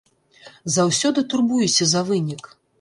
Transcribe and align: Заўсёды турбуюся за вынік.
Заўсёды 0.77 1.27
турбуюся 1.35 1.91
за 1.95 2.05
вынік. 2.13 2.55